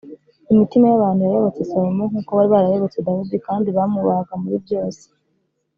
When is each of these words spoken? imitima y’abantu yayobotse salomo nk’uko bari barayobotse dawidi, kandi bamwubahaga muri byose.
imitima 0.53 0.85
y’abantu 0.87 1.21
yayobotse 1.23 1.61
salomo 1.71 2.03
nk’uko 2.09 2.31
bari 2.37 2.49
barayobotse 2.53 2.97
dawidi, 3.05 3.35
kandi 3.47 3.67
bamwubahaga 3.77 4.33
muri 4.41 4.57
byose. 4.65 5.03